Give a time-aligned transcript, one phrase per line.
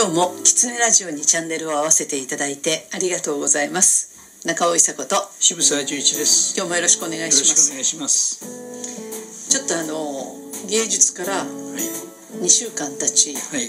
[0.00, 6.56] 今日もキツネラジオにチャンネルを合わせていただいてありがとうございます中尾伊佐子と渋沢十一です。
[6.56, 8.40] 今日もよろしくお願いしますお願いします。
[9.50, 10.40] ちょっとあの
[10.70, 12.40] 芸術からはい。
[12.40, 13.68] 2週間経ちはい。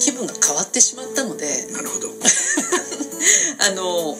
[0.00, 2.08] 気分が変わってしまったのでなるほど。
[3.68, 4.16] あの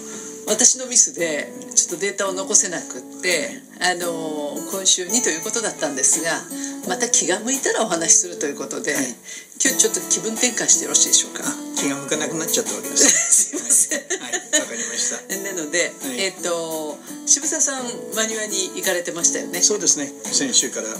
[0.49, 6.43] 私のミスでちょっとデータを残せなくってあの今週にということだったんですが
[6.89, 9.05] また気が向いたらお話しするということで、はい
[9.61, 11.43] 今日ちょっと気分転換してよろしいでしょうか？
[11.43, 13.11] あ、気が向かなくなっちゃったわけです。
[13.51, 14.61] すいません、はい。
[14.61, 15.19] わかりました。
[15.35, 19.61] なので、いえっ、と渋沢さんマニュアに行かれてましたよね？
[19.61, 20.13] そうですね。
[20.31, 20.95] 先週から、い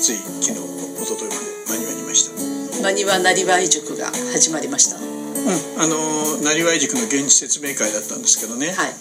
[0.00, 0.60] つい昨日、
[1.02, 2.30] 一昨日まで間に合いまし
[2.76, 2.82] た。
[2.82, 5.82] マニュアなりわい塾が始まりましたうん。
[5.82, 8.70] あのなりわい塾の現地説明会だったんですけどね。
[8.72, 8.94] はい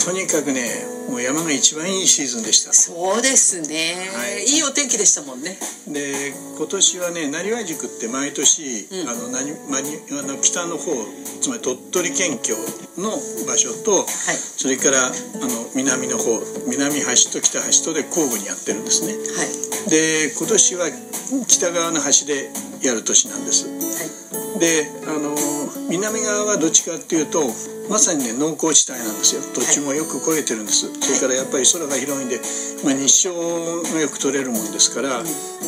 [0.00, 0.64] とにかくね、
[1.08, 2.72] もう山が一番いいシーズンでした。
[2.72, 4.44] そうですね、はい。
[4.44, 5.58] い、いお天気でしたもんね。
[5.86, 9.08] で今年はねなりわい塾って毎年、うん。
[9.08, 10.90] あのなにまにあの北の方
[11.42, 12.56] つまり鳥取県境
[12.96, 13.10] の
[13.46, 14.06] 場所と、はい。
[14.06, 15.14] それからあの
[15.76, 19.12] 南の方南端と北端とで交互にやってるんですね。
[19.12, 19.90] はい。
[19.90, 20.88] で今年は
[21.46, 22.48] 北側の端で
[22.82, 23.68] やる年なんです。
[23.68, 24.60] はい。
[24.60, 25.19] であの
[25.90, 27.42] 南側はどっちかっていうと
[27.90, 29.42] まさにね農耕地帯なんですよ。
[29.52, 32.38] 土地もよく肥えてるんです、それからやっぱり空が広いんで、
[32.86, 35.18] まあ、日照がよく取れるもんですから、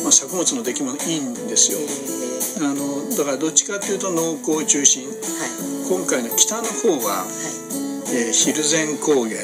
[0.01, 1.79] まあ、作物の出来もいいんですよ。
[1.83, 2.71] えー。
[2.71, 5.03] あのだからどっちかっていうと農耕中心。
[5.03, 5.19] はい。
[5.83, 7.27] 今回の北の方は、は
[8.15, 9.43] えー、蒜山高原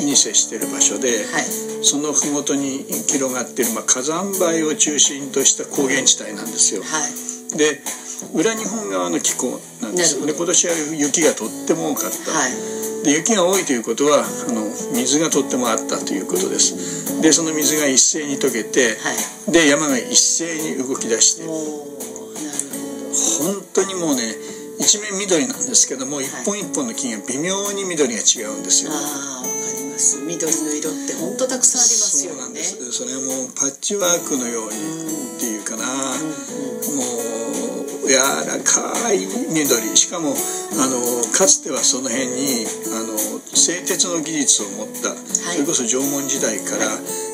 [0.00, 1.44] に接している場所で、いはい。
[1.84, 6.80] その麓に広がっている、まあ、火山灰を中心とした高原地帯なんですよ。
[6.80, 7.58] はい。
[7.58, 7.82] で
[8.34, 12.52] 裏日本側の気候なんですで今年は雪がとっても多かった、はい。
[13.04, 17.20] で雪が多いということはあの水がとってもあったということです。
[17.22, 19.12] でその水が一斉に溶けて、は
[19.48, 19.52] い。
[19.52, 21.44] で山が一斉に動き出して。
[23.16, 24.34] 本当にもうね
[24.78, 28.90] 一面緑なんですけども一本一本の木が微妙に緑が違うんですよ。
[28.90, 29.08] ほどあ
[29.40, 29.48] あわか
[29.78, 30.18] ります。
[30.20, 32.38] 緑の色って本当たくさんありますよね。
[32.38, 32.92] そうなんです。
[32.92, 34.76] それはもうパッチワークのように
[35.36, 37.35] っていうかな、もう
[38.06, 41.00] 柔らかい緑しかもあの
[41.32, 43.18] かつてはその辺にあの
[43.54, 46.86] 製鉄の技術を持った、それこそ縄文時代から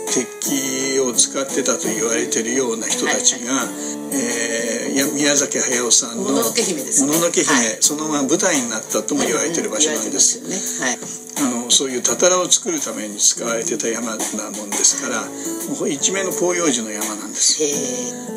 [0.07, 3.65] 鉄器を使ってたと言われてるような人たちが、
[4.13, 7.09] えーや宮崎駿さんのもののけ姫ですね。
[7.09, 7.79] もののけ姫、はい。
[7.81, 11.32] そのまま舞台になったとも言われてる場所なんです、言われてますよね
[11.73, 15.25] そういうたたらを作るために使われてた山なもんですから
[15.89, 17.63] 一面の広葉樹の山なんです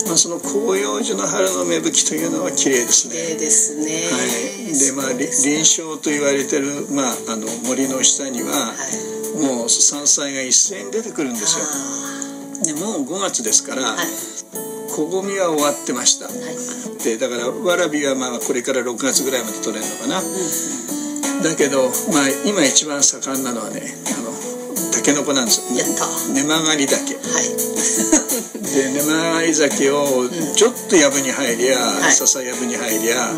[0.08, 3.24] まあ、その広葉樹の春の芽吹きというのは綺麗です綺ね。
[3.34, 3.86] 麗ですね。
[4.14, 4.22] は
[4.70, 9.16] い、でまあ林床と言われてる、まあ、あの森の下には、はい。
[9.42, 11.66] もう山菜が一斉に出てくるんですよ。
[11.66, 14.08] あでもう5月ですから、ーはい。
[14.96, 16.26] 小ごみは終わってました。
[16.28, 17.04] はい。
[17.04, 20.20] でだからわらびはまあこれから6月ぐらいまで取れるのかな。
[20.20, 20.24] う
[21.46, 23.86] だけど、まあ、今一番盛んなのはね
[24.18, 24.34] あの
[24.90, 25.70] タケノコなんですよ。
[25.70, 26.10] んやった。
[26.34, 27.14] 根曲がり竹。
[27.14, 27.54] はい。
[28.66, 30.26] で根曲がり酒を
[30.56, 32.14] ちょっと藪に入りゃ、はい。
[32.14, 33.32] 笹藪に入りゃ、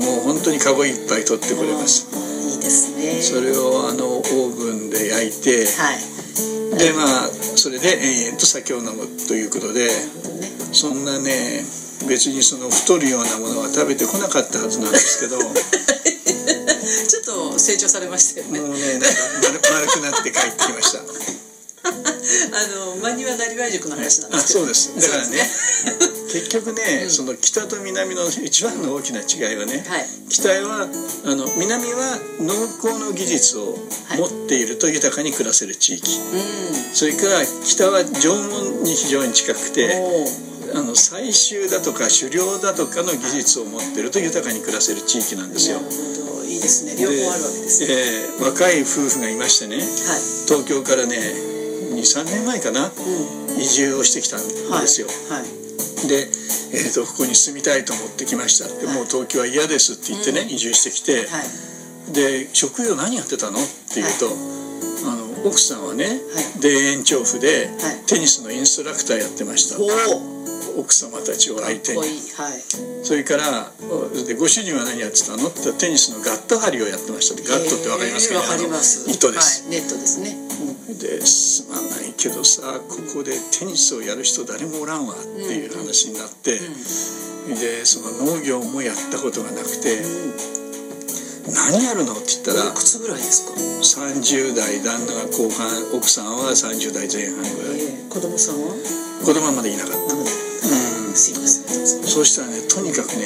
[0.00, 2.06] もう本当にカゴいっぱい取ってくれます、
[2.48, 3.20] いいですね。
[3.22, 6.12] それをあのオーブンで焼いて、はい。
[6.78, 9.92] でまあそれで延々と酒を飲むということでね
[10.72, 11.62] そんなね
[12.08, 15.36] 別にその太るようなものは食べてこなかったはずなんですけど
[17.62, 18.60] 成長されましたよね。
[18.60, 19.06] ねなんか
[19.42, 20.98] 丸丸くなって帰ってきました。
[21.82, 24.60] あのマニュアなりわい塾の話なんであすけど。
[24.60, 24.90] そうです。
[25.00, 25.50] だからね
[26.32, 30.08] 結局ね、その北と南の一番の大きな違いはね、はい。
[30.30, 30.88] 北は
[31.24, 33.78] あの南は農耕の技術を
[34.16, 39.94] 持っていると豊かに暮らせる地域、うそれから北は縄文に非常に近くんて
[40.74, 45.80] あの採集だとか狩猟だとかの技術を持っていると豊かに暮らせる地域なんですよ
[46.52, 46.92] いいですね。
[47.00, 47.88] 両方あるわけですね。
[47.88, 49.86] えー若い夫婦がいましてねはい。
[50.48, 51.16] 東京からね
[51.94, 53.56] 23年前かなうん。
[53.56, 56.08] 移住をしてきたんですよ、はい。
[56.08, 56.26] で、
[56.74, 58.66] えー、とここに住みたいと思ってきました。
[58.66, 62.12] って、もう東京は嫌ですって言ってね、移住してきて、はい。
[62.12, 64.26] で職業何やってたのって言うと、
[65.06, 66.60] あの奥さんはね、はい。
[66.60, 68.06] 田園調布ではい。
[68.06, 69.78] テニスのインストラクターやってました、
[70.78, 71.98] 奥様たちを相手に。
[71.98, 72.62] こいいはい。
[73.02, 73.72] それから
[74.26, 79.10] でご主人は何やってたのってテニスのガット張りをやってましたガットってわかりますかえーわかります。
[79.10, 80.36] 糸です、はいネットですね。
[80.98, 86.58] ですまないけどさここでテニスをやる人誰もおらんわっていう話になって、
[87.48, 90.02] でその農業もやったことがなくて
[91.72, 97.80] 「何やるの?」って言ったらいくつぐらいですか？30代旦那が後半奥さんは30代前半ぐらい。
[97.80, 98.74] えー子供さんは？
[99.24, 99.96] 子供はまだいなかった。
[100.14, 100.41] うぞ
[102.12, 103.24] そうしたらねとにかくね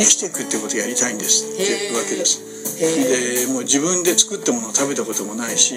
[0.00, 1.94] 生きていくってことをやりたいんですってへー。
[1.94, 2.40] わけです。
[2.76, 5.74] でもう自分で作ったものを食べたこともないし、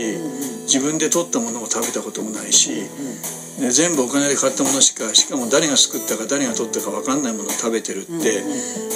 [0.64, 2.88] 自分で取ったものを食べたこともないし、
[3.60, 8.44] で全部お金で買ったものしかしかも誰が作ったか誰が取ったか分かんないものを食べてるって、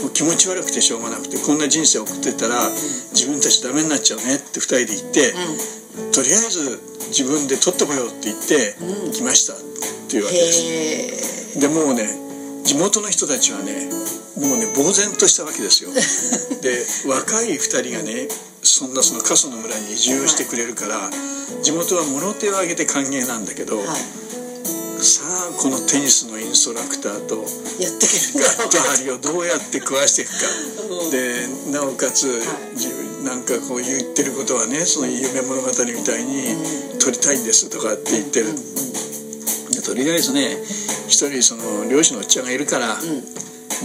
[0.03, 2.67] もう気持ち悪くてしょうがなくてこんな人生を送ってたら、
[3.15, 5.31] 自分たちダメになっちゃうねって2人で言って、
[6.11, 6.81] とりあえず
[7.11, 8.75] 自分で取ってこようって言って
[9.15, 9.57] 来ましたっ
[10.09, 11.59] ていうわけです。
[11.59, 12.22] でもうね
[12.63, 13.89] 地元の人たちはね
[14.39, 15.91] もうね呆然としたわけですよ。
[16.61, 18.27] で 若い2人がね
[18.63, 21.11] そんなその過疎の村に移住してくれるから、
[21.61, 23.87] 地元は物手を挙げて歓迎なんだけど、はい。
[25.03, 27.35] さあこのテニスのインストラクターと
[27.77, 30.37] やってけるガット張りをどうやって食わしていくか。
[31.03, 32.41] う んでなおかつ、
[32.73, 36.55] 自分なんかこう言ってることはねその夢物語みたいに
[36.99, 38.47] 撮りたいんですとかって言ってる、
[39.71, 40.57] でとりあえずね
[41.13, 42.97] 一人その漁師のおっちゃんがいるから、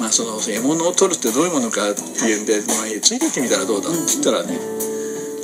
[0.01, 4.57] まあその獲物を取るってどういうものかっていうんで、まあ、ついてってみたらどうだって言ったらね、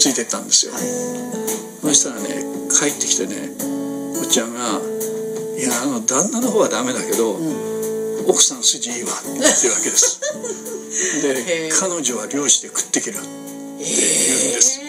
[0.01, 2.41] ついてったんですよ、そしたらね
[2.73, 3.53] 帰ってきてね
[4.17, 4.81] おっちゃんが
[5.61, 7.37] 「いやあの旦那の方はダメだけど、
[8.27, 10.21] 奥さん筋いいわ」って言うわけです。
[11.21, 14.81] で彼女は漁師で食ってけるって言うんです。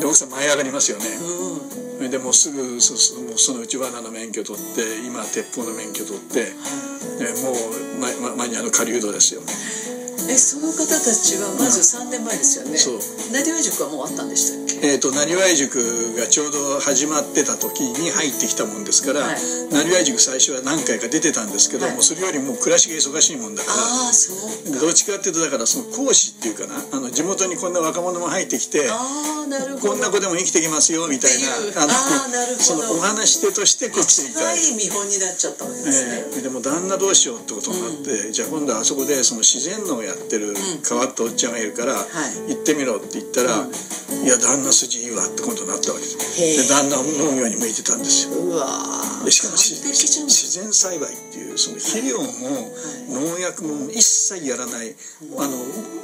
[0.00, 1.63] で奥さん舞い上がりますよね、うん
[2.08, 9.42] でもうすぐそそもうそのうち罠の免許取って今は鉄砲の免許取って、でもうままマニアの狩人ですよ。
[10.28, 12.78] えその方たちはまず3年前ですよね。
[12.78, 12.98] そう。
[13.32, 15.80] 成尾塾はもうあったんでしたえー、と成合塾
[16.14, 19.36] がちょうど始まってた時に入ってきたもんですから、はい。
[19.72, 21.94] 成合塾最初は何回か出てたんですけど、はい。
[21.96, 23.80] もうそれよりも暮らしが忙しいもんだから。
[24.76, 28.84] どっちかっていうとだからその講師っていうかなあの地元にこんな若者も入ってきて
[29.80, 32.60] こんな子でも生きてきますよみたいなあーなるほど。
[32.60, 40.52] そのお話し手としてこっちにいい見本になっちゃったわけですね、ええでも旦那どうしようってことになって、じゃあ今度はあそこでその自然農をやってる
[40.86, 42.52] 変わったおっちゃんがいるから、い。
[42.52, 48.34] 行ってみろって言ったら、いや旦那筋いいわってことになったわけですで旦那は農業に向いてたんですよ。
[48.34, 49.24] うわー。
[49.24, 52.26] でしかも自然栽培っていうその肥料も
[53.08, 54.92] 農薬も一切やらない、
[55.38, 55.56] あの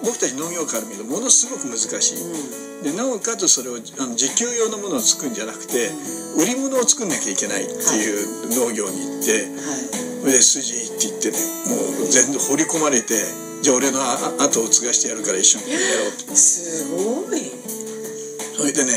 [0.06, 5.90] 僕たち農業から見るとものすごく難しい、でなおかつそれをあの自給用のものを作るんじゃなくて、
[6.40, 8.08] 売り物を作んなきゃいけないってい。
[8.08, 9.76] う農業に行って、は
[10.26, 10.32] い。
[10.32, 13.14] で筋いいって言ってねもう全部掘り込まれて
[13.62, 16.36] じゃあ俺のあ後を継がしてやるから一緒にやろうって。
[16.36, 17.59] すごい
[18.60, 18.92] それでね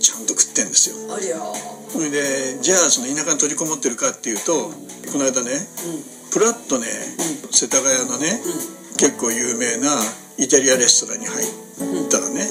[0.00, 0.96] ちゃんと食ってんですよ。
[1.14, 1.40] ありゃ。
[1.88, 4.68] それでじゃあその田舎に取りこもってるかっていうと、
[5.12, 5.56] この間ね
[6.32, 6.86] プラッとね、
[7.50, 8.40] 世田谷のね、
[8.96, 9.88] 結構有名な
[10.38, 12.44] イタリアレストランに入ったらね、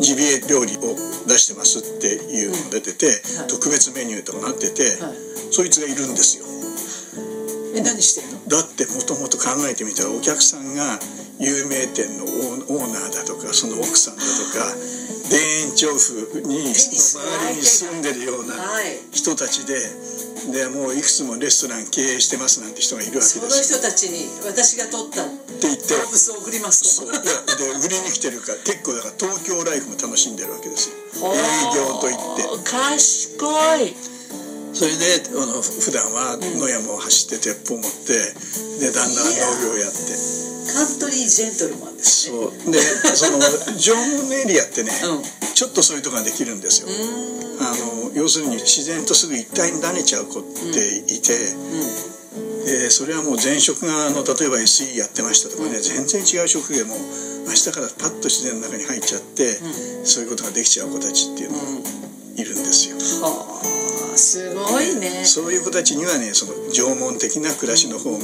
[0.00, 0.96] ジビエ料理を
[1.28, 3.06] 出してますっていうのが出てて、
[3.40, 3.48] はい。
[3.48, 5.16] 特別メニューとかなってて、はい。
[5.52, 6.48] そいつがいるんですよ。
[7.76, 8.40] え何してんの？
[8.48, 10.98] だってもともと考えてみたらお客さんが
[11.38, 14.64] 有名店のオーナーだとかその奥さんだとか
[15.30, 18.98] 田園調布にその周りに住んでるようなはい。
[19.12, 19.78] 人たちで
[20.50, 23.78] でもういくつもレストラン経営してますなんて人がいるわけそのですよ。
[23.78, 25.28] 人たちに私が取ったっ
[25.60, 25.94] て言って。
[25.94, 27.06] 動物を送りますと。
[27.12, 27.18] で
[27.78, 31.22] 売りに来てるから結構だから東京ライフも楽しんでるわけです営
[31.76, 32.42] 業といって。
[32.66, 33.94] 賢い。
[34.72, 38.14] それであの普段は野山を走って鉄砲持って
[38.80, 39.28] で旦那は
[39.60, 39.98] 農業やって
[40.80, 43.36] カントリージェントルマンですねそうでその
[43.76, 43.92] 縄
[44.24, 45.40] 文エリアってね、うん。
[45.52, 46.88] ちょっとそういうとこができるんですよ。
[47.60, 47.76] あ
[48.08, 50.80] の要するに自然とすぐ一体になれちゃう子って
[51.12, 51.36] いて、
[52.64, 56.96] でそれはもう前職があの例えば SE やってましたとかね、全然違う職業も
[57.44, 59.60] 明日からパッと自然の中に入っちゃって、
[60.04, 61.64] そういうことができちゃう子たちっていうのが
[62.40, 63.79] いるんですよ、はあ
[64.20, 65.24] すごいね。
[65.24, 68.18] そういう子たちにはねその縄文的な暮らしの方が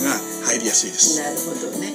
[0.44, 1.92] 入りやすいです、なるほどね。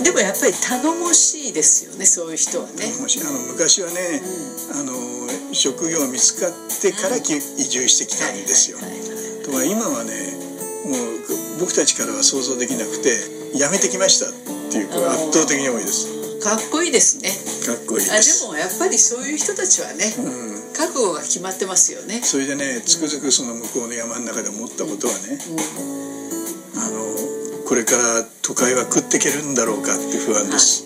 [0.00, 2.88] えでもやっぱり頼もしいですよねそういう人はね。
[3.00, 4.22] もしあの昔はね、
[4.74, 4.92] あの
[5.52, 9.44] 職業見つかってからき移住してきたんですよ、はいはいはい。
[9.44, 10.12] ところが今はね
[10.88, 13.14] もう僕たちからは想像できなくて
[13.54, 14.32] 辞めてきましたっ
[14.72, 16.40] ていう子が圧倒的に多いです。
[16.40, 17.30] かっこいいですね
[17.62, 20.52] かっこいいあでもやっぱりそういう人たちはね、うん。
[20.72, 22.20] 覚悟が決まってますよね。
[22.22, 25.38] それでねつくづくその向こうの山の中で思ったことはね、
[26.76, 30.84] あのこれから都会は食っていけるんだろうかって不安です、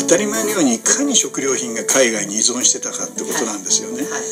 [0.00, 4.29] 当たり前のようにいかに食料品が海外に依存してたかってことなんですよね、はい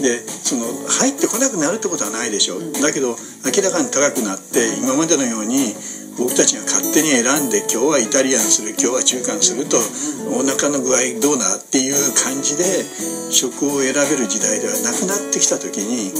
[0.00, 2.58] でその入ってこなくなるってことはないでしょ。
[2.58, 5.74] う、だけど明らかに高くなって今までのように
[6.18, 9.78] 僕たちが勝手に選んで今日はイタリアンする今日は中間すると
[10.36, 12.84] お腹の具合どうなっていう感じで
[13.30, 16.12] 食を選べる時代ではなくなってきた時に、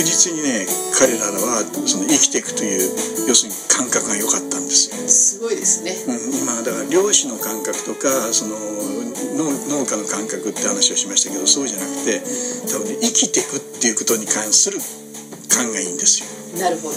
[0.00, 0.64] 確実にね
[0.96, 4.96] 彼らはその生きていくという要するに感覚が良かったんですよ。
[5.04, 8.56] すごいですね、うん、今だから漁師の感覚とかその
[9.36, 12.24] 農農家の感覚って話をしましたけどそうじゃなくて
[12.72, 14.80] 多分ね生きていくっていうことに関する
[15.52, 16.64] 感がいいんですよ。
[16.64, 16.96] なるほど。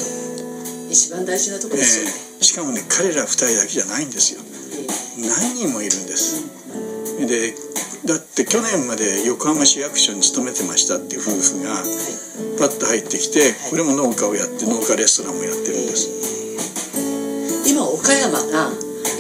[0.88, 4.44] 一番大事なところですよね、えーしかもね彼ら2人だけじゃないんですよ。
[5.16, 6.44] 何人もいるんです。
[7.26, 7.56] で
[8.06, 11.80] だって去年まで横浜市役所に勤めてましたっていう夫婦が
[12.60, 16.12] パッと入ってきてこれも農家をやって農家レストランもやってるんです。
[17.64, 18.70] 今岡山が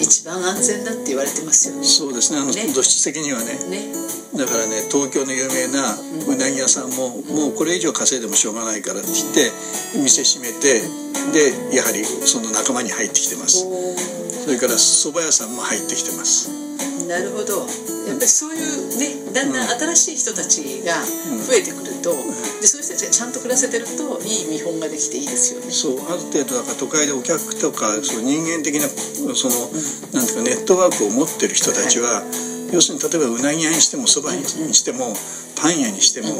[0.01, 1.83] 一番安全だって言われてますよね。
[1.83, 2.39] そうですね。
[2.39, 2.67] あのね。
[2.75, 3.55] 土質的にはね。
[3.71, 3.87] ね。
[4.35, 5.95] だからね東京の有名な
[6.27, 9.51] うなぎ屋さんも、もうこれ以上稼いでもしょうがないからって言って
[9.95, 10.81] 店閉めて
[11.31, 13.63] でやはりその仲間に入ってきてます。
[13.65, 13.95] お
[14.43, 16.49] それから蕎麦屋さんも入ってきてます。
[16.49, 16.62] ー
[17.07, 17.67] なるほど。
[18.07, 20.99] やっぱりそういうねだんだん新しい人たちが
[21.47, 22.11] 増えてくると、
[22.59, 25.71] でそういう人たちがちゃんと暮らせてるといい見本ができていいですよね。
[25.71, 28.87] そうある程度だから都会でお客とかそう人間的な
[29.35, 29.71] その、
[30.11, 32.23] なんていうかネットワークを持ってる人たちは、
[32.71, 35.13] 要するに例えばうなぎ屋にしてもそばにしても、
[35.55, 36.35] パン屋にしても、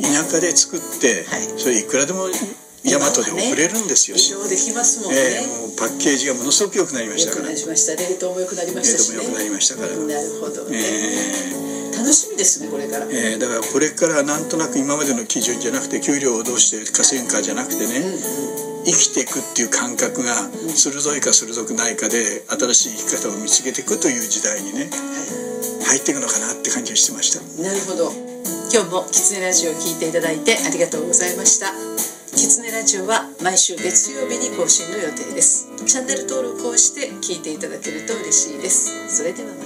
[0.00, 1.58] 田舎で作って、はい。
[1.58, 2.28] それいくらでも
[2.90, 7.50] 大和で送れるんですよ、移動できますもんね、ええもうパッケージがものすごく良くなりましたから。
[7.50, 9.88] 良くなりました冷凍も良くなりましたしね冷凍も良くなりましたから。
[9.88, 18.02] なるほどね、え楽しみですねこれから、えええだからこれからなんとなく今までの基準じゃなくて給料をどうして稼ぐかじゃなくてね、
[18.86, 20.34] 生きていくっていう感覚が
[20.74, 24.90] 鋭いか鋭くないかで新しい生き方を見つけていくという時代にね
[25.84, 27.62] 入っていくのかなって感じがしてました。
[27.62, 28.28] なるほど。
[28.70, 31.72] 今日もキツネラジオを聞いていただいてありがとうございました
[32.38, 35.66] キツネラジオは毎週月曜日に更新の予定です。
[35.84, 38.94] チャンネル登録をして聞いていただけると嬉しいです。
[39.08, 39.57] それでは。